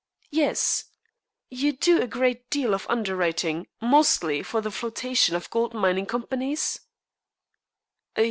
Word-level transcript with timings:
"Yes. 0.31 0.85
You 1.51 1.73
do 1.73 2.01
a 2.01 2.07
great 2.07 2.49
deal 2.49 2.73
of 2.73 2.87
underwriting, 2.89 3.67
mostly 3.79 4.41
for 4.41 4.59
the 4.59 4.71
flotation 4.71 5.35
of 5.35 5.51
gold 5.51 5.75
mining 5.75 6.07
companies?" 6.07 6.79